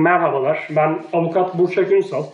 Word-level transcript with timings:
Merhabalar, 0.00 0.68
ben 0.76 1.02
avukat 1.12 1.58
Burçak 1.58 1.92
Ünsal. 1.92 2.24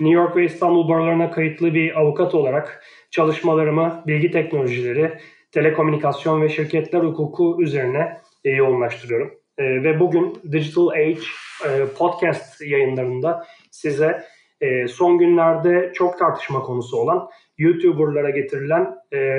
New 0.00 0.14
York 0.14 0.36
ve 0.36 0.44
İstanbul 0.44 0.88
barolarına 0.88 1.30
kayıtlı 1.30 1.74
bir 1.74 2.00
avukat 2.00 2.34
olarak 2.34 2.84
çalışmalarımı 3.10 4.02
bilgi 4.06 4.30
teknolojileri, 4.30 5.12
telekomünikasyon 5.52 6.42
ve 6.42 6.48
şirketler 6.48 7.00
hukuku 7.00 7.62
üzerine 7.62 8.20
e, 8.44 8.50
yoğunlaştırıyorum. 8.50 9.34
E, 9.58 9.64
ve 9.64 10.00
bugün 10.00 10.38
Digital 10.52 10.88
Age 10.88 11.20
e, 11.66 11.86
podcast 11.98 12.60
yayınlarında 12.60 13.46
size 13.70 14.22
son 14.88 15.18
günlerde 15.18 15.92
çok 15.94 16.18
tartışma 16.18 16.62
konusu 16.62 16.96
olan 16.96 17.28
YouTuber'lara 17.58 18.30
getirilen 18.30 18.96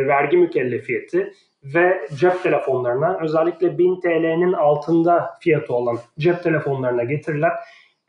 vergi 0.08 0.38
mükellefiyeti 0.38 1.34
ve 1.64 2.08
cep 2.16 2.44
telefonlarına 2.44 3.20
özellikle 3.22 3.78
1000 3.78 4.00
TL'nin 4.00 4.54
altında 4.54 5.38
fiyatı 5.40 5.74
olan 5.74 5.98
cep 6.20 6.44
telefonlarına 6.44 7.04
getirilen 7.04 7.52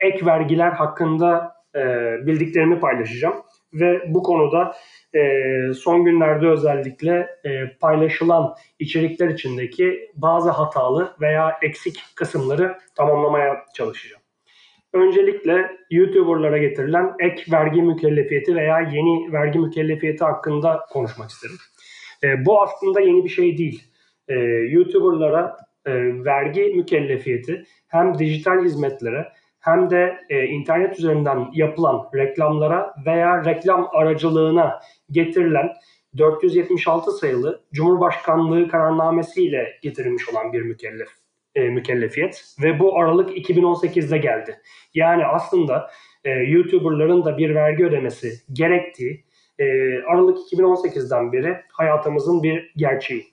ek 0.05 0.27
vergiler 0.27 0.71
hakkında 0.71 1.55
e, 1.75 1.81
bildiklerimi 2.27 2.81
paylaşacağım. 2.81 3.35
Ve 3.73 4.03
bu 4.07 4.23
konuda 4.23 4.75
e, 5.15 5.21
son 5.73 6.05
günlerde 6.05 6.47
özellikle 6.47 7.29
e, 7.45 7.77
paylaşılan 7.81 8.55
içerikler 8.79 9.29
içindeki 9.29 10.11
bazı 10.15 10.51
hatalı 10.51 11.17
veya 11.21 11.59
eksik 11.63 12.03
kısımları 12.17 12.79
tamamlamaya 12.95 13.65
çalışacağım. 13.75 14.23
Öncelikle 14.93 15.71
YouTuber'lara 15.91 16.59
getirilen 16.59 17.13
ek 17.21 17.53
vergi 17.53 17.83
mükellefiyeti 17.83 18.57
veya 18.57 18.81
yeni 18.81 19.33
vergi 19.33 19.59
mükellefiyeti 19.59 20.25
hakkında 20.25 20.81
konuşmak 20.91 21.31
isterim. 21.31 21.57
E, 22.25 22.47
bu 22.47 22.63
aslında 22.63 23.01
yeni 23.01 23.25
bir 23.25 23.29
şey 23.29 23.59
değil. 23.59 23.83
E, 24.29 24.35
YouTuber'lara 24.71 25.57
e, 25.87 25.93
vergi 26.25 26.61
mükellefiyeti 26.61 27.65
hem 27.89 28.19
dijital 28.19 28.65
hizmetlere 28.65 29.33
hem 29.65 29.91
de 29.91 30.19
e, 30.31 30.45
internet 30.45 30.99
üzerinden 30.99 31.51
yapılan 31.53 32.09
reklamlara 32.15 32.95
veya 33.07 33.45
reklam 33.45 33.89
aracılığına 33.93 34.81
getirilen 35.11 35.73
476 36.19 37.13
sayılı 37.13 37.65
Cumhurbaşkanlığı 37.73 38.69
kararnamesiyle 38.69 39.79
getirilmiş 39.83 40.29
olan 40.29 40.53
bir 40.53 40.63
mükellef 40.63 41.09
e, 41.55 41.61
mükellefiyet 41.63 42.45
ve 42.63 42.79
bu 42.79 42.99
Aralık 42.99 43.39
2018'de 43.39 44.19
geldi. 44.19 44.61
Yani 44.95 45.27
aslında 45.27 45.91
e, 46.25 46.31
YouTuber'ların 46.31 47.25
da 47.25 47.39
bir 47.39 47.55
vergi 47.55 47.85
ödemesi 47.85 48.33
gerektiği 48.53 49.25
e, 49.59 49.65
Aralık 50.03 50.39
2018'den 50.53 51.33
beri 51.33 51.57
hayatımızın 51.73 52.43
bir 52.43 52.73
gerçeği. 52.77 53.25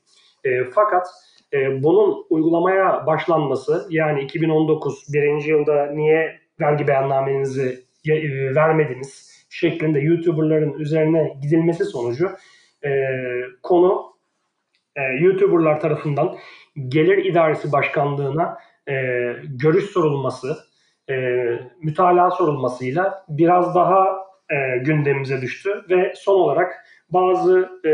E, 0.43 0.63
fakat 0.63 1.07
e, 1.53 1.83
bunun 1.83 2.25
uygulamaya 2.29 3.05
başlanması 3.07 3.87
yani 3.89 4.21
2019 4.21 5.13
birinci 5.13 5.49
yılda 5.49 5.85
niye 5.85 6.39
vergi 6.59 6.87
beyannamenizi 6.87 7.85
e, 8.09 8.55
vermediniz 8.55 9.45
şeklinde 9.49 9.99
YouTuber'ların 9.99 10.73
üzerine 10.73 11.37
gidilmesi 11.41 11.85
sonucu 11.85 12.29
e, 12.85 12.89
konu 13.63 14.13
e, 14.95 15.01
YouTuber'lar 15.01 15.79
tarafından 15.79 16.35
Gelir 16.87 17.25
İdaresi 17.25 17.71
Başkanlığı'na 17.71 18.57
görüş 19.43 19.85
sorulması, 19.85 20.57
e, 21.09 21.15
mütalaa 21.83 22.31
sorulmasıyla 22.31 23.25
biraz 23.29 23.75
daha 23.75 24.21
gündemimize 24.81 25.41
düştü 25.41 25.85
ve 25.89 26.13
son 26.15 26.39
olarak 26.39 26.85
bazı 27.09 27.69
e, 27.85 27.91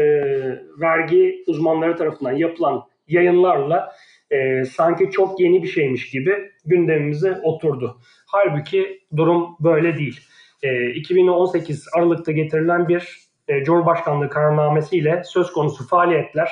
vergi 0.81 1.43
uzmanları 1.47 1.95
tarafından 1.95 2.31
yapılan 2.31 2.83
yayınlarla 3.07 3.91
e, 4.31 4.65
sanki 4.65 5.11
çok 5.11 5.39
yeni 5.39 5.63
bir 5.63 5.67
şeymiş 5.67 6.09
gibi 6.09 6.51
gündemimize 6.65 7.39
oturdu. 7.43 8.01
Halbuki 8.25 8.99
durum 9.15 9.55
böyle 9.59 9.97
değil. 9.97 10.19
E, 10.63 10.89
2018 10.89 11.87
Aralık'ta 11.93 12.31
getirilen 12.31 12.87
bir 12.87 13.27
e, 13.47 13.63
Cumhurbaşkanlığı 13.63 14.29
kararnamesiyle 14.29 15.21
söz 15.25 15.51
konusu 15.51 15.87
faaliyetler 15.87 16.51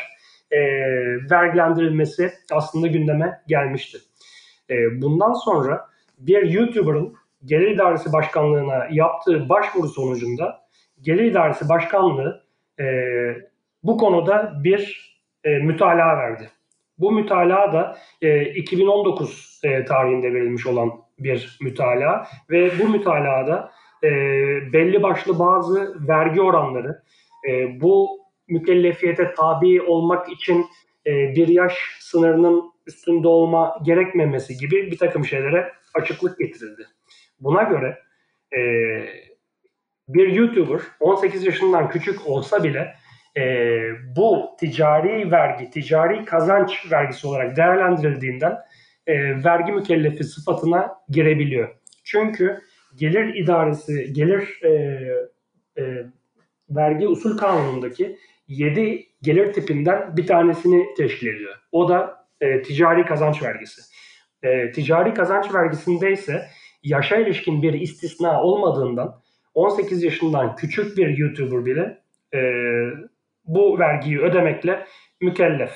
e, 0.52 0.60
vergilendirilmesi 1.32 2.32
aslında 2.52 2.88
gündeme 2.88 3.42
gelmişti. 3.48 3.98
E, 4.70 5.02
bundan 5.02 5.34
sonra 5.34 5.86
bir 6.18 6.50
YouTuber'ın 6.50 7.16
Gelir 7.46 7.72
İdaresi 7.72 8.14
Başkanlığı'na 8.14 8.88
yaptığı 8.92 9.50
başvuru 9.50 9.88
sonucunda 9.88 10.66
Gelir 11.02 11.24
İdaresi 11.24 11.70
Başkanlığı 11.70 12.44
e, 12.80 12.86
bu 13.84 13.98
konuda 13.98 14.54
bir 14.64 15.15
e, 15.46 15.50
mütalaa 15.50 16.18
verdi. 16.18 16.50
Bu 16.98 17.12
mütalaa 17.12 17.74
da 17.74 17.98
e, 18.22 18.46
2019 18.46 19.62
e, 19.64 19.86
tarihinde 19.86 20.34
verilmiş 20.34 20.68
olan 20.68 20.92
bir 21.20 21.58
mütalaa 21.62 22.28
ve 22.50 22.80
bu 22.80 22.90
mütalaada 22.90 23.72
e, 24.04 24.10
belli 24.74 25.04
başlı 25.04 25.40
bazı 25.40 26.08
vergi 26.08 26.42
oranları 26.42 27.02
e, 27.50 27.82
bu 27.82 28.20
mükellefiyete 28.48 29.34
tabi 29.34 29.82
olmak 29.82 30.32
için 30.32 30.66
e, 31.08 31.12
bir 31.36 31.48
yaş 31.48 31.74
sınırının 32.00 32.72
üstünde 32.88 33.28
olma 33.28 33.80
gerekmemesi 33.86 34.58
gibi 34.58 34.92
bir 34.92 34.98
takım 34.98 35.26
şeylere 35.26 35.72
açıklık 35.94 36.40
getirildi. 36.40 36.88
Buna 37.40 37.64
göre 37.64 38.00
e, 38.58 38.62
bir 40.08 40.28
YouTuber 40.28 40.82
18 41.00 41.46
yaşından 41.46 41.90
küçük 41.90 42.28
olsa 42.28 42.64
bile 42.64 42.96
e, 43.38 43.82
bu 44.16 44.56
ticari 44.60 45.32
vergi, 45.32 45.70
ticari 45.70 46.26
kazanç 46.26 46.92
vergisi 46.92 47.28
olarak 47.28 47.58
değerlendirildiğinden 47.58 48.58
e, 49.08 49.44
vergi 49.44 49.72
mükellefi 49.72 50.24
sıfatına 50.24 50.96
girebiliyor. 51.10 51.76
Çünkü 52.04 52.62
gelir 52.96 53.36
idaresi, 53.36 54.14
gelir 54.14 54.60
e, 54.64 54.70
e, 55.78 56.06
vergi 56.70 57.08
usul 57.08 57.38
kanunundaki 57.38 58.18
7 58.48 59.08
gelir 59.22 59.54
tipinden 59.54 60.18
bir 60.18 60.28
tanesini 60.28 60.86
teşkil 60.98 61.28
ediyor. 61.28 61.56
O 61.72 61.90
da 61.90 62.28
e, 62.42 62.62
ticari 62.62 63.06
kazanç 63.06 63.44
vergisi. 63.44 63.82
E, 64.44 64.72
ticari 64.72 65.14
kazanç 65.14 65.54
vergisinde 65.54 66.12
ise 66.12 66.46
yaşa 66.84 67.16
ilişkin 67.16 67.62
bir 67.62 67.74
istisna 67.74 68.44
olmadığından 68.44 69.22
18 69.54 70.04
yaşından 70.04 70.56
küçük 70.56 70.98
bir 70.98 71.18
YouTuber 71.18 71.66
bile 71.66 72.02
e, 72.34 72.40
bu 73.48 73.80
vergiyi 73.80 74.20
ödemekle 74.20 74.86
mükellef. 75.22 75.72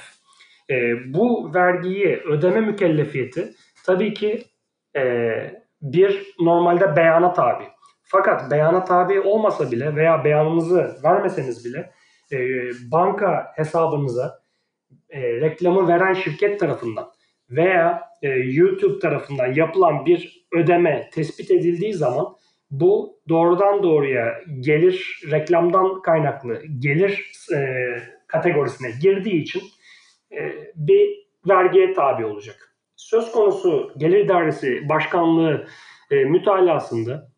E, 0.70 0.76
bu 1.14 1.54
vergiyi 1.54 2.18
ödeme 2.18 2.62
mükellefiyeti 2.62 3.54
tabii 3.86 4.14
ki 4.14 4.44
e, 4.96 5.32
bir 5.82 6.36
normalde 6.40 6.96
beyana 6.96 7.34
tabi. 7.34 7.64
Fakat 8.04 8.52
beyana 8.52 8.84
tabi 8.84 9.20
olmasa 9.20 9.72
bile 9.72 9.96
veya 9.96 10.24
beyanınızı 10.24 11.00
vermeseniz 11.04 11.66
bile 11.66 11.92
e, 12.32 12.38
banka 12.92 13.52
hesabınıza 13.56 14.40
e, 15.10 15.22
reklamı 15.22 15.88
veren 15.88 16.14
şirket 16.14 16.60
tarafından 16.60 17.12
veya 17.50 18.10
e, 18.22 18.30
YouTube 18.30 19.00
tarafından 19.00 19.54
yapılan 19.54 20.06
bir 20.06 20.48
ödeme 20.54 21.10
tespit 21.14 21.52
edildiği 21.52 21.94
zaman 21.94 22.36
bu 22.72 23.20
doğrudan 23.30 23.84
doğruya 23.84 24.42
gelir 24.60 25.22
reklamdan 25.32 26.02
kaynaklı 26.02 26.62
gelir 26.80 27.32
e, 27.56 27.60
kategorisine 28.28 28.92
girdiği 29.02 29.42
için 29.42 29.62
e, 30.32 30.54
bir 30.76 31.30
vergiye 31.48 31.94
tabi 31.94 32.26
olacak. 32.26 32.76
Söz 32.96 33.32
konusu 33.32 33.94
Gelir 33.98 34.26
İdaresi 34.26 34.90
Başkanlığı 34.90 35.68
e, 36.12 36.16
mütalasında 36.16 37.32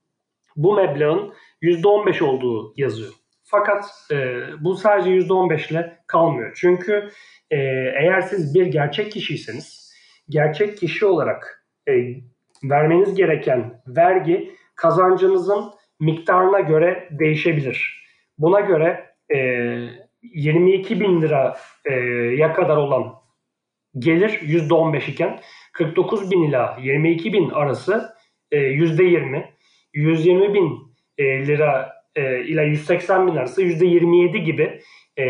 bu 0.56 0.74
meblağın 0.74 1.34
%15 1.62 2.24
olduğu 2.24 2.74
yazıyor. 2.78 3.12
Fakat 3.44 3.86
e, 4.12 4.42
bu 4.60 4.76
sadece 4.76 5.10
%15 5.10 5.72
ile 5.72 5.98
kalmıyor. 6.08 6.52
Çünkü 6.56 7.10
e, 7.52 7.58
eğer 8.00 8.22
siz 8.22 8.56
bir 8.56 8.66
gerçek 8.66 9.12
kişiyseniz 9.12 9.94
gerçek 10.30 10.78
kişi 10.78 11.06
olarak 11.06 11.66
e, 11.88 11.92
vermeniz 12.64 13.16
gereken 13.16 13.82
vergi 13.88 14.56
kazancınızın 14.82 15.72
miktarına 16.00 16.60
göre 16.60 17.08
değişebilir. 17.12 18.04
Buna 18.38 18.60
göre 18.60 19.06
e, 19.34 19.38
22 20.22 21.00
bin 21.00 21.22
liraya 21.22 22.48
e, 22.50 22.54
kadar 22.54 22.78
olan 22.78 23.14
gelir 23.98 24.30
%15 24.30 25.12
iken 25.12 25.40
49 25.74 26.32
bin 26.32 26.44
ila 26.44 26.78
22 26.82 27.34
bin 27.34 27.50
arası 27.50 28.16
e, 28.52 28.58
%20, 28.58 29.46
120 29.94 30.54
bin 30.54 30.78
e, 31.18 31.48
lira 31.48 31.94
e, 32.16 32.44
ile 32.44 32.64
180 32.64 33.28
bin 33.28 33.36
arası 33.36 33.64
%27 33.64 34.38
gibi 34.38 34.82
e, 35.18 35.26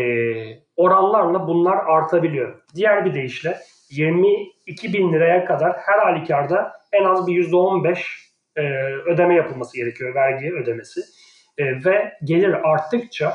oranlarla 0.76 1.48
bunlar 1.48 1.76
artabiliyor. 1.76 2.62
Diğer 2.74 3.04
bir 3.04 3.14
deyişle 3.14 3.56
22 3.90 4.92
bin 4.92 5.12
liraya 5.12 5.44
kadar 5.44 5.76
her 5.86 5.98
halükarda 5.98 6.72
en 6.92 7.04
az 7.04 7.26
bir 7.26 7.32
%15 7.32 8.31
e, 8.56 8.62
ödeme 9.06 9.34
yapılması 9.34 9.76
gerekiyor, 9.76 10.14
vergi 10.14 10.52
ödemesi. 10.52 11.00
E, 11.58 11.64
ve 11.84 12.12
gelir 12.24 12.72
arttıkça 12.72 13.34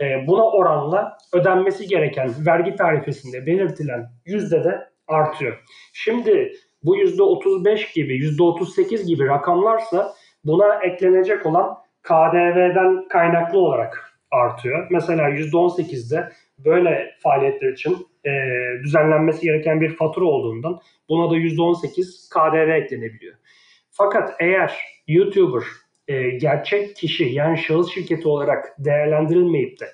e, 0.00 0.26
buna 0.26 0.42
oranla 0.50 1.18
ödenmesi 1.32 1.86
gereken 1.86 2.30
vergi 2.46 2.76
tarifesinde 2.76 3.46
belirtilen 3.46 4.06
yüzde 4.26 4.64
de 4.64 4.88
artıyor. 5.06 5.62
Şimdi 5.92 6.52
Bu 6.82 6.96
%35 6.96 7.94
gibi, 7.94 8.18
%38 8.18 9.06
gibi 9.06 9.26
rakamlarsa 9.26 10.14
buna 10.44 10.74
eklenecek 10.74 11.46
olan 11.46 11.78
KDV'den 12.02 13.08
kaynaklı 13.08 13.58
olarak 13.58 14.12
artıyor. 14.30 14.86
Mesela 14.90 15.30
%18'de 15.30 16.28
böyle 16.58 17.14
faaliyetler 17.22 17.72
için 17.72 18.06
e, 18.26 18.30
düzenlenmesi 18.82 19.42
gereken 19.42 19.80
bir 19.80 19.96
fatura 19.96 20.24
olduğundan 20.24 20.80
buna 21.08 21.30
da 21.30 21.36
%18 21.36 22.28
KDV 22.30 22.70
eklenebiliyor. 22.70 23.34
Fakat 23.98 24.36
eğer 24.40 24.80
YouTuber 25.06 25.62
e, 26.08 26.30
gerçek 26.30 26.96
kişi 26.96 27.24
yani 27.24 27.58
şahıs 27.58 27.90
şirketi 27.90 28.28
olarak 28.28 28.74
değerlendirilmeyip 28.78 29.80
de 29.80 29.86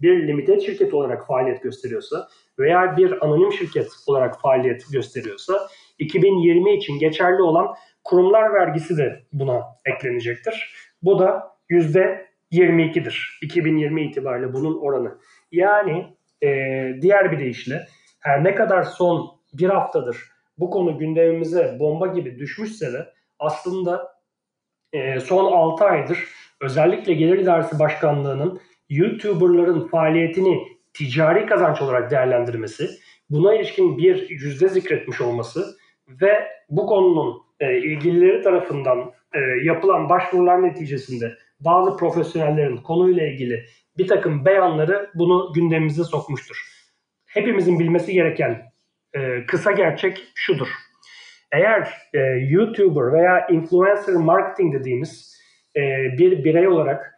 bir 0.00 0.28
limited 0.28 0.60
şirket 0.60 0.94
olarak 0.94 1.26
faaliyet 1.26 1.62
gösteriyorsa 1.62 2.28
veya 2.58 2.96
bir 2.96 3.24
anonim 3.24 3.52
şirket 3.52 3.88
olarak 4.06 4.40
faaliyet 4.40 4.92
gösteriyorsa 4.92 5.68
2020 5.98 6.74
için 6.74 6.98
geçerli 6.98 7.42
olan 7.42 7.74
kurumlar 8.04 8.54
vergisi 8.54 8.96
de 8.96 9.22
buna 9.32 9.62
eklenecektir. 9.84 10.74
Bu 11.02 11.18
da 11.18 11.56
%22'dir. 11.70 13.38
2020 13.42 14.02
itibariyle 14.02 14.52
bunun 14.52 14.80
oranı. 14.80 15.18
Yani 15.52 16.16
e, 16.42 16.48
diğer 17.00 17.32
bir 17.32 17.38
deyişle 17.38 17.86
her 18.20 18.44
ne 18.44 18.54
kadar 18.54 18.82
son 18.82 19.30
bir 19.52 19.68
haftadır 19.68 20.16
bu 20.58 20.70
konu 20.70 20.98
gündemimize 20.98 21.76
bomba 21.80 22.06
gibi 22.06 22.38
düşmüşse 22.38 22.92
de 22.92 23.12
aslında 23.42 24.12
e, 24.92 25.20
son 25.20 25.52
6 25.52 25.84
aydır 25.84 26.28
özellikle 26.60 27.14
Gelir 27.14 27.38
İdaresi 27.38 27.78
Başkanlığı'nın 27.78 28.60
YouTuber'ların 28.88 29.88
faaliyetini 29.88 30.62
ticari 30.94 31.46
kazanç 31.46 31.82
olarak 31.82 32.10
değerlendirmesi, 32.10 32.88
buna 33.30 33.54
ilişkin 33.54 33.98
bir 33.98 34.30
yüzde 34.30 34.68
zikretmiş 34.68 35.20
olması 35.20 35.76
ve 36.08 36.48
bu 36.68 36.86
konunun 36.86 37.42
e, 37.60 37.78
ilgilileri 37.78 38.42
tarafından 38.42 39.12
e, 39.34 39.38
yapılan 39.64 40.08
başvurular 40.08 40.62
neticesinde 40.62 41.34
bazı 41.60 41.96
profesyonellerin 41.96 42.76
konuyla 42.76 43.26
ilgili 43.26 43.64
bir 43.98 44.08
takım 44.08 44.44
beyanları 44.44 45.10
bunu 45.14 45.52
gündemimize 45.54 46.04
sokmuştur. 46.04 46.56
Hepimizin 47.26 47.78
bilmesi 47.78 48.12
gereken 48.12 48.72
e, 49.14 49.46
kısa 49.46 49.72
gerçek 49.72 50.24
şudur. 50.34 50.68
Eğer 51.52 51.88
e, 52.14 52.18
YouTuber 52.48 53.12
veya 53.12 53.46
influencer 53.46 54.14
marketing 54.14 54.74
dediğimiz 54.74 55.42
e, 55.76 55.80
bir 56.18 56.44
birey 56.44 56.68
olarak 56.68 57.14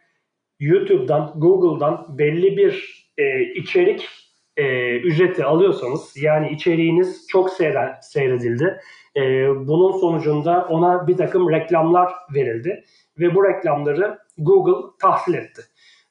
YouTube'dan, 0.61 1.33
Google'dan 1.37 2.07
belli 2.19 2.57
bir 2.57 3.05
e, 3.19 3.43
içerik 3.43 4.09
e, 4.57 4.97
ücreti 4.97 5.45
alıyorsanız, 5.45 6.17
yani 6.17 6.51
içeriğiniz 6.51 7.27
çok 7.29 7.51
seyre- 7.51 7.99
seyredildi, 8.03 8.81
e, 9.17 9.21
bunun 9.49 9.93
sonucunda 9.93 10.67
ona 10.71 11.07
bir 11.07 11.17
takım 11.17 11.51
reklamlar 11.51 12.13
verildi 12.35 12.85
ve 13.19 13.35
bu 13.35 13.45
reklamları 13.45 14.19
Google 14.39 14.97
tahsil 15.01 15.35
etti. 15.35 15.63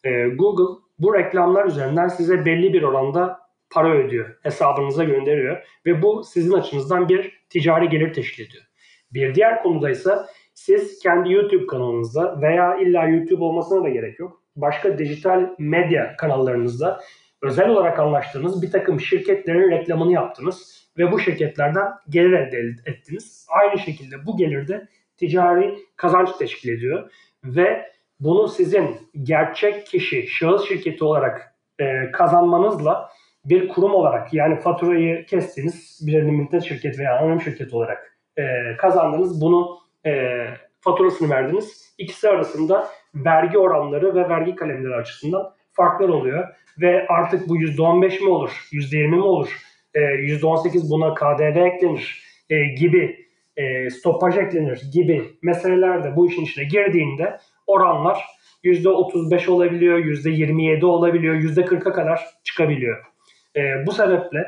E, 0.03 0.27
Google 0.27 0.81
bu 0.99 1.13
reklamlar 1.13 1.65
üzerinden 1.65 2.07
size 2.07 2.45
belli 2.45 2.73
bir 2.73 2.83
oranda 2.83 3.42
para 3.73 3.93
ödüyor, 3.93 4.35
hesabınıza 4.43 5.03
gönderiyor 5.03 5.63
ve 5.85 6.01
bu 6.01 6.23
sizin 6.23 6.51
açınızdan 6.51 7.09
bir 7.09 7.43
ticari 7.49 7.89
gelir 7.89 8.13
teşkil 8.13 8.45
ediyor. 8.45 8.63
Bir 9.11 9.35
diğer 9.35 9.63
konuda 9.63 9.89
ise 9.89 10.15
siz 10.53 10.99
kendi 10.99 11.33
YouTube 11.33 11.67
kanalınızda 11.67 12.41
veya 12.41 12.77
illa 12.77 13.07
YouTube 13.07 13.43
olmasına 13.43 13.83
da 13.83 13.89
gerek 13.89 14.19
yok. 14.19 14.41
Başka 14.55 14.97
dijital 14.97 15.49
medya 15.59 16.15
kanallarınızda 16.17 16.99
özel 17.41 17.69
olarak 17.69 17.99
anlaştığınız 17.99 18.61
bir 18.61 18.71
takım 18.71 18.99
şirketlerin 18.99 19.71
reklamını 19.71 20.11
yaptınız 20.11 20.87
ve 20.97 21.11
bu 21.11 21.19
şirketlerden 21.19 21.87
gelir 22.09 22.31
elde 22.31 22.81
ettiniz. 22.85 23.47
Aynı 23.49 23.79
şekilde 23.79 24.25
bu 24.25 24.37
gelir 24.37 24.67
de 24.67 24.87
ticari 25.17 25.75
kazanç 25.95 26.29
teşkil 26.39 26.69
ediyor 26.69 27.11
ve 27.43 27.91
bunu 28.19 28.47
sizin 28.47 28.97
gerçek 29.23 29.87
kişi, 29.87 30.27
şahıs 30.27 30.67
şirketi 30.67 31.03
olarak 31.03 31.55
e, 31.79 32.11
kazanmanızla 32.11 33.09
bir 33.45 33.67
kurum 33.67 33.93
olarak 33.93 34.33
yani 34.33 34.59
faturayı 34.59 35.25
kestiğiniz 35.25 35.99
bir 36.07 36.25
limited 36.25 36.61
şirket 36.61 36.99
veya 36.99 37.19
anonim 37.19 37.41
şirket 37.41 37.73
olarak 37.73 38.17
e, 38.37 38.43
kazandınız. 38.77 39.41
Bunu 39.41 39.77
e, 40.05 40.43
faturasını 40.79 41.29
verdiniz. 41.29 41.93
İkisi 41.97 42.29
arasında 42.29 42.87
vergi 43.15 43.57
oranları 43.57 44.15
ve 44.15 44.29
vergi 44.29 44.55
kalemleri 44.55 44.95
açısından 44.95 45.53
farklar 45.71 46.09
oluyor. 46.09 46.47
Ve 46.81 47.07
artık 47.07 47.49
bu 47.49 47.57
%15 47.57 48.23
mi 48.23 48.29
olur, 48.29 48.67
%20 48.71 49.07
mi 49.07 49.21
olur, 49.21 49.57
e, 49.93 49.99
%18 49.99 50.89
buna 50.89 51.13
KDV 51.13 51.57
eklenir 51.57 52.23
e, 52.49 52.65
gibi, 52.65 53.27
e, 53.57 53.89
stopaj 53.89 54.37
eklenir 54.37 54.81
gibi 54.93 55.23
meseleler 55.41 56.03
de 56.03 56.15
bu 56.15 56.27
işin 56.27 56.43
içine 56.43 56.63
girdiğinde 56.63 57.37
oranlar 57.67 58.25
%35 58.63 59.51
olabiliyor, 59.51 59.97
%27 59.97 60.85
olabiliyor, 60.85 61.35
%40'a 61.35 61.93
kadar 61.93 62.21
çıkabiliyor. 62.43 63.12
E, 63.55 63.85
bu 63.85 63.91
sebeple 63.91 64.39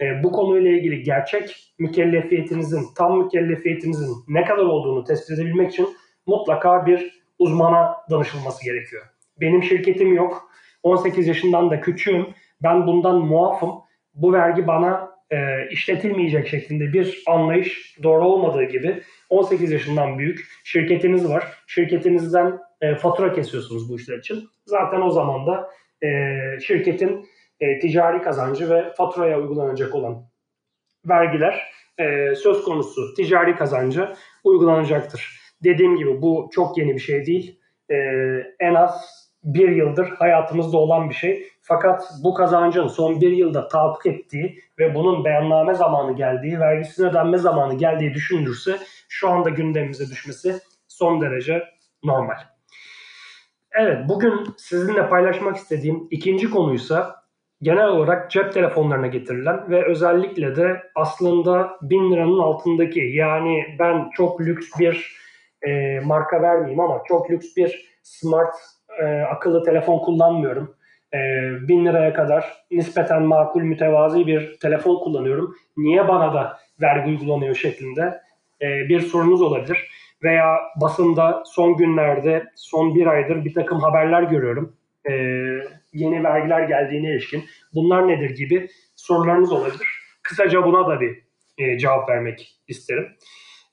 e, 0.00 0.22
bu 0.22 0.32
konuyla 0.32 0.70
ilgili 0.70 1.02
gerçek 1.02 1.74
mükellefiyetinizin, 1.78 2.84
tam 2.96 3.18
mükellefiyetinizin 3.18 4.16
ne 4.28 4.44
kadar 4.44 4.62
olduğunu 4.62 5.04
tespit 5.04 5.38
edebilmek 5.38 5.72
için 5.72 5.88
mutlaka 6.26 6.86
bir 6.86 7.20
uzmana 7.38 7.96
danışılması 8.10 8.64
gerekiyor. 8.64 9.02
Benim 9.40 9.62
şirketim 9.62 10.14
yok. 10.14 10.50
18 10.82 11.26
yaşından 11.26 11.70
da 11.70 11.80
küçüğüm. 11.80 12.26
Ben 12.62 12.86
bundan 12.86 13.18
muafım. 13.18 13.70
Bu 14.14 14.32
vergi 14.32 14.66
bana 14.66 15.10
e, 15.30 15.68
işletilmeyecek 15.70 16.48
şeklinde 16.48 16.92
bir 16.92 17.22
anlayış 17.26 17.96
doğru 18.02 18.24
olmadığı 18.24 18.64
gibi 18.64 19.02
18 19.30 19.72
yaşından 19.72 20.18
büyük 20.18 20.46
şirketiniz 20.64 21.28
var. 21.28 21.44
Şirketinizden 21.66 22.58
e, 22.80 22.94
fatura 22.94 23.32
kesiyorsunuz 23.32 23.90
bu 23.90 23.96
işler 23.96 24.18
için. 24.18 24.48
Zaten 24.66 25.00
o 25.00 25.10
zaman 25.10 25.46
da 25.46 25.70
e, 26.02 26.08
şirketin 26.60 27.26
e, 27.60 27.78
ticari 27.78 28.22
kazancı 28.22 28.70
ve 28.70 28.92
faturaya 28.92 29.40
uygulanacak 29.40 29.94
olan 29.94 30.24
vergiler 31.08 31.72
e, 31.98 32.34
söz 32.34 32.64
konusu 32.64 33.14
ticari 33.14 33.56
kazancı 33.56 34.12
uygulanacaktır. 34.44 35.40
Dediğim 35.64 35.96
gibi 35.96 36.22
bu 36.22 36.48
çok 36.52 36.78
yeni 36.78 36.94
bir 36.94 37.00
şey 37.00 37.26
değil. 37.26 37.60
E, 37.90 37.96
en 38.60 38.74
az 38.74 39.20
bir 39.44 39.68
yıldır 39.68 40.08
hayatımızda 40.08 40.78
olan 40.78 41.08
bir 41.08 41.14
şey. 41.14 41.46
Fakat 41.62 42.10
bu 42.24 42.34
kazancın 42.34 42.86
son 42.86 43.20
bir 43.20 43.32
yılda 43.32 43.68
tahakkuk 43.68 44.06
ettiği 44.06 44.58
ve 44.78 44.94
bunun 44.94 45.24
beyanname 45.24 45.74
zamanı 45.74 46.16
geldiği, 46.16 46.60
vergisinin 46.60 47.08
ödenme 47.08 47.38
zamanı 47.38 47.74
geldiği 47.74 48.14
düşünülürse 48.14 48.78
şu 49.08 49.28
anda 49.28 49.50
gündemimize 49.50 50.04
düşmesi 50.04 50.60
son 50.88 51.20
derece 51.20 51.64
normal. 52.04 52.36
Evet, 53.72 53.98
bugün 54.08 54.46
sizinle 54.56 55.08
paylaşmak 55.08 55.56
istediğim 55.56 56.08
ikinci 56.10 56.50
konuysa 56.50 57.19
genel 57.62 57.88
olarak 57.88 58.30
cep 58.30 58.52
telefonlarına 58.52 59.06
getirilen 59.06 59.70
ve 59.70 59.86
özellikle 59.86 60.56
de 60.56 60.82
aslında 60.94 61.70
1000 61.82 62.12
liranın 62.12 62.38
altındaki 62.38 63.00
yani 63.00 63.64
ben 63.78 64.10
çok 64.16 64.40
lüks 64.40 64.68
bir 64.78 65.16
e, 65.62 66.00
marka 66.00 66.42
vermeyeyim 66.42 66.80
ama 66.80 67.02
çok 67.08 67.30
lüks 67.30 67.56
bir 67.56 67.90
smart 68.02 68.54
e, 69.02 69.04
akıllı 69.20 69.64
telefon 69.64 69.98
kullanmıyorum. 69.98 70.74
E, 71.14 71.18
1000 71.68 71.86
liraya 71.86 72.12
kadar 72.12 72.64
nispeten 72.70 73.22
makul 73.22 73.62
mütevazi 73.62 74.26
bir 74.26 74.58
telefon 74.58 75.04
kullanıyorum. 75.04 75.54
Niye 75.76 76.08
bana 76.08 76.34
da 76.34 76.58
vergi 76.80 77.10
uygulanıyor 77.10 77.54
şeklinde 77.54 78.20
e, 78.62 78.88
bir 78.88 79.00
sorunuz 79.00 79.42
olabilir. 79.42 79.90
Veya 80.22 80.56
basında 80.80 81.42
son 81.46 81.76
günlerde, 81.76 82.44
son 82.54 82.94
bir 82.94 83.06
aydır 83.06 83.44
bir 83.44 83.54
takım 83.54 83.80
haberler 83.80 84.22
görüyorum. 84.22 84.76
E, 85.10 85.12
yeni 85.92 86.24
vergiler 86.24 86.62
geldiğine 86.62 87.10
ilişkin. 87.10 87.44
Bunlar 87.74 88.08
nedir 88.08 88.30
gibi 88.30 88.68
sorularınız 88.96 89.52
olabilir. 89.52 89.88
Kısaca 90.22 90.64
buna 90.64 90.88
da 90.88 91.00
bir 91.00 91.18
e, 91.58 91.78
cevap 91.78 92.08
vermek 92.08 92.56
isterim. 92.68 93.08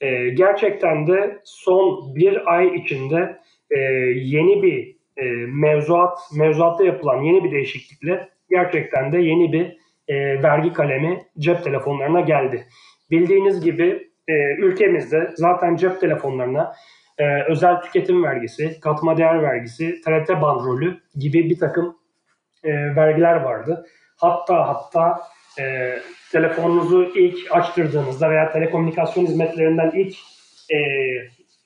E, 0.02 0.30
gerçekten 0.30 1.08
de 1.08 1.40
son 1.44 2.16
bir 2.16 2.54
ay 2.54 2.76
içinde 2.76 3.38
e, 3.72 3.80
yeni 4.16 4.64
bir 4.64 4.98
e, 5.18 5.26
mevzuat, 5.48 6.20
mevzuatta 6.38 6.86
yapılan 6.86 7.22
yeni 7.24 7.44
bir 7.44 7.52
değişiklikle 7.52 8.30
gerçekten 8.50 9.12
de 9.12 9.18
yeni 9.18 9.54
bir 9.54 9.78
e, 10.08 10.44
vergi 10.44 10.74
kalemi 10.74 11.22
cep 11.40 11.64
telefonlarına 11.64 12.22
geldi. 12.22 12.68
Bildiğiniz 13.12 13.64
gibi 13.64 14.10
e, 14.28 14.34
ülkemizde 14.58 15.32
zaten 15.36 15.76
cep 15.76 16.02
telefonlarına 16.02 16.74
e, 17.18 17.44
özel 17.44 17.82
tüketim 17.82 18.24
vergisi, 18.24 18.80
katma 18.80 19.18
değer 19.18 19.44
vergisi, 19.44 20.02
TRT 20.02 20.42
bandrolü 20.42 20.98
gibi 21.16 21.50
bir 21.50 21.60
takım 21.60 21.97
e, 22.68 22.96
vergiler 22.96 23.36
vardı. 23.36 23.86
Hatta 24.18 24.68
hatta 24.68 25.22
e, 25.60 25.94
telefonunuzu 26.32 27.04
ilk 27.16 27.52
açtırdığınızda 27.52 28.30
veya 28.30 28.52
telekomünikasyon 28.52 29.26
hizmetlerinden 29.26 29.92
ilk 29.92 30.16
e, 30.74 30.78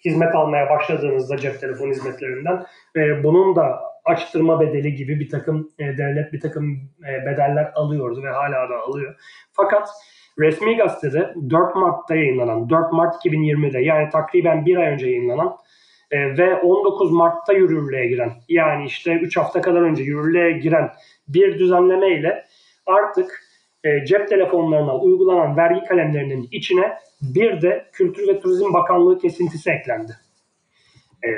hizmet 0.05 0.35
almaya 0.35 0.69
başladığınızda 0.69 1.37
cep 1.37 1.59
telefon 1.59 1.89
hizmetlerinden 1.89 2.65
e, 2.95 3.23
bunun 3.23 3.55
da 3.55 3.79
açtırma 4.05 4.59
bedeli 4.59 4.95
gibi 4.95 5.19
bir 5.19 5.29
takım 5.29 5.71
e, 5.79 5.97
devlet 5.97 6.33
bir 6.33 6.39
takım 6.39 6.79
e, 7.09 7.25
bedeller 7.25 7.71
alıyordu 7.75 8.23
ve 8.23 8.29
hala 8.29 8.69
da 8.69 8.81
alıyor. 8.87 9.15
Fakat 9.53 9.89
Resmi 10.39 10.77
gazetede 10.77 11.33
4 11.49 11.75
Mart'ta 11.75 12.15
yayınlanan, 12.15 12.69
4 12.69 12.93
Mart 12.93 13.25
2020'de 13.25 13.79
yani 13.79 14.09
takriben 14.09 14.65
bir 14.65 14.77
ay 14.77 14.87
önce 14.87 15.07
yayınlanan 15.07 15.57
e, 16.11 16.37
ve 16.37 16.55
19 16.55 17.11
Mart'ta 17.11 17.53
yürürlüğe 17.53 18.07
giren 18.07 18.31
yani 18.49 18.85
işte 18.85 19.13
3 19.13 19.37
hafta 19.37 19.61
kadar 19.61 19.81
önce 19.81 20.03
yürürlüğe 20.03 20.51
giren 20.51 20.91
bir 21.27 21.59
düzenleme 21.59 22.09
ile 22.19 22.45
artık 22.85 23.41
e, 23.83 24.05
cep 24.05 24.29
telefonlarına 24.29 24.97
uygulanan 24.97 25.57
vergi 25.57 25.83
kalemlerinin 25.85 26.47
içine 26.51 26.97
bir 27.21 27.61
de 27.61 27.85
Kültür 27.93 28.27
ve 28.27 28.39
Turizm 28.39 28.73
Bakanlığı 28.73 29.19
kesintisi 29.19 29.71
eklendi. 29.71 30.11
E, 31.23 31.29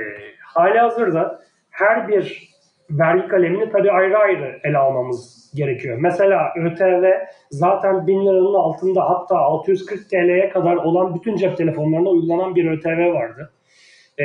hali 0.46 0.80
hazırda 0.80 1.42
her 1.70 2.08
bir 2.08 2.54
vergi 2.90 3.28
kalemini 3.28 3.70
tabii 3.70 3.92
ayrı 3.92 4.18
ayrı 4.18 4.60
ele 4.64 4.78
almamız 4.78 5.52
gerekiyor. 5.56 5.98
Mesela 6.02 6.54
ÖTV 6.58 7.12
zaten 7.52 8.08
1000 8.08 8.26
liranın 8.26 8.54
altında 8.54 9.10
hatta 9.10 9.38
640 9.38 10.10
TL'ye 10.10 10.50
kadar 10.50 10.76
olan 10.76 11.16
bütün 11.16 11.36
cep 11.36 11.58
telefonlarına 11.58 12.10
uygulanan 12.10 12.56
bir 12.56 12.72
ÖTV 12.72 13.14
vardı. 13.14 13.52
Ee, 14.20 14.24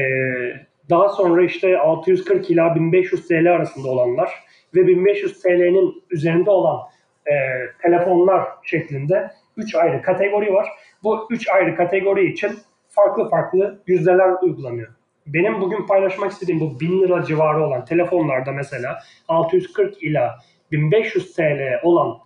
daha 0.90 1.09
sonra 1.09 1.45
işte 1.45 1.78
640 1.78 2.50
ila 2.50 2.75
1500 2.75 3.28
TL 3.28 3.52
arasında 3.52 3.88
olanlar 3.88 4.30
ve 4.75 4.87
1500 4.87 5.42
TL'nin 5.42 6.02
üzerinde 6.11 6.50
olan 6.50 6.80
e, 7.26 7.35
telefonlar 7.83 8.49
şeklinde 8.62 9.30
3 9.57 9.75
ayrı 9.75 10.02
kategori 10.02 10.52
var. 10.52 10.68
Bu 11.02 11.28
3 11.30 11.49
ayrı 11.49 11.76
kategori 11.76 12.33
için 12.33 12.59
farklı 12.88 13.28
farklı 13.28 13.83
yüzdeler 13.87 14.30
uygulanıyor. 14.42 14.88
Benim 15.26 15.61
bugün 15.61 15.87
paylaşmak 15.87 16.30
istediğim 16.30 16.61
bu 16.61 16.80
1000 16.80 17.02
lira 17.02 17.25
civarı 17.25 17.66
olan 17.66 17.85
telefonlarda 17.85 18.52
mesela 18.52 18.99
640 19.28 20.02
ila 20.02 20.38
1500 20.73 21.33
TL 21.33 21.80
olan 21.83 22.18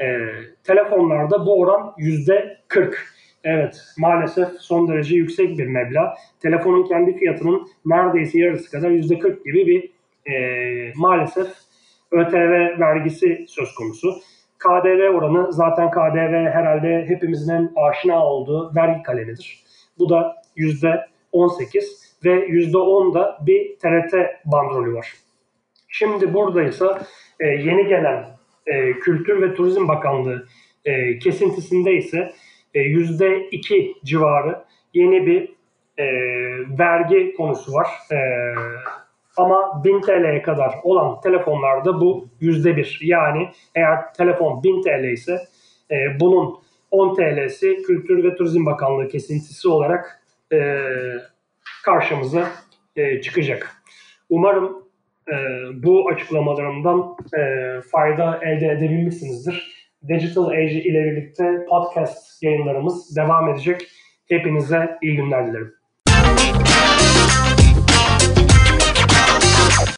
e, 0.00 0.04
telefonlarda 0.64 1.46
bu 1.46 1.60
oran 1.60 1.94
%40. 1.98 2.94
Evet 3.48 3.84
maalesef 3.98 4.48
son 4.58 4.88
derece 4.88 5.16
yüksek 5.16 5.58
bir 5.58 5.66
meblağ. 5.66 6.14
Telefonun 6.42 6.84
kendi 6.84 7.16
fiyatının 7.16 7.68
neredeyse 7.84 8.38
yarısı 8.38 8.70
kadar 8.70 8.90
%40 8.90 9.44
gibi 9.44 9.66
bir 9.66 9.90
e, 10.32 10.92
maalesef 10.96 11.46
ÖTV 12.12 12.80
vergisi 12.80 13.44
söz 13.48 13.74
konusu. 13.74 14.14
KDV 14.58 15.14
oranı 15.14 15.52
zaten 15.52 15.90
KDV 15.90 16.50
herhalde 16.50 17.04
hepimizin 17.08 17.72
aşina 17.76 18.26
olduğu 18.26 18.72
vergi 18.76 19.02
kalemidir. 19.02 19.60
Bu 19.98 20.08
da 20.08 20.42
%18 20.56 21.00
ve 22.24 22.46
%10 22.48 23.14
da 23.14 23.38
bir 23.46 23.76
TRT 23.78 24.14
bandrolü 24.44 24.94
var. 24.94 25.12
Şimdi 25.88 26.34
buradaysa 26.34 27.02
e, 27.40 27.46
yeni 27.46 27.86
gelen 27.88 28.24
e, 28.66 28.92
Kültür 28.92 29.42
ve 29.42 29.54
Turizm 29.54 29.88
Bakanlığı 29.88 30.46
e, 30.84 31.18
kesintisinde 31.18 31.92
ise 31.92 32.32
%2 32.78 34.04
civarı 34.04 34.64
yeni 34.94 35.26
bir 35.26 35.56
e, 35.98 36.06
vergi 36.78 37.34
konusu 37.36 37.72
var. 37.72 37.88
E, 38.12 38.18
ama 39.36 39.84
1000 39.84 40.00
TL'ye 40.00 40.42
kadar 40.42 40.74
olan 40.82 41.20
telefonlarda 41.20 42.00
bu 42.00 42.28
%1. 42.40 43.06
Yani 43.06 43.48
eğer 43.74 44.12
telefon 44.14 44.62
1000 44.62 44.82
TL 44.82 45.04
ise 45.04 45.38
e, 45.90 46.20
bunun 46.20 46.58
10 46.90 47.14
TL'si 47.14 47.82
Kültür 47.82 48.24
ve 48.24 48.34
Turizm 48.34 48.66
Bakanlığı 48.66 49.08
kesintisi 49.08 49.68
olarak 49.68 50.22
e, 50.52 50.82
karşımıza 51.84 52.48
e, 52.96 53.20
çıkacak. 53.20 53.82
Umarım 54.30 54.82
e, 55.28 55.34
bu 55.82 56.08
açıklamalarımdan 56.08 57.16
e, 57.38 57.80
fayda 57.80 58.40
elde 58.42 58.66
edebilmişsinizdir. 58.66 59.75
Digital 60.08 60.46
Age 60.46 60.82
ile 60.82 61.04
birlikte 61.04 61.66
podcast 61.68 62.42
yayınlarımız 62.42 63.16
devam 63.16 63.48
edecek. 63.48 63.88
Hepinize 64.28 64.98
iyi 65.02 65.16
günler 65.16 65.46
dilerim. 65.46 65.74